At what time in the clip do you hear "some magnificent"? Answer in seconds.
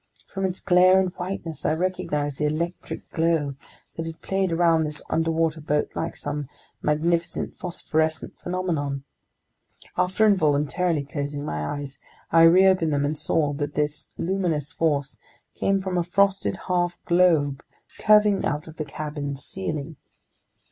6.15-7.55